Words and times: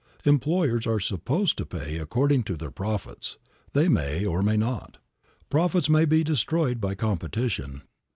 Employers 0.25 0.87
are 0.87 0.99
supposed 0.99 1.59
to 1.59 1.63
pay 1.67 1.99
according 1.99 2.41
to 2.45 2.57
their 2.57 2.71
profits. 2.71 3.37
They 3.73 3.87
may 3.87 4.25
or 4.25 4.41
may 4.41 4.57
not. 4.57 4.97
Profits 5.51 5.89
may 5.89 6.05
be 6.05 6.23
destroyed 6.23 6.81
by 6.81 6.95
competition. 6.95 7.83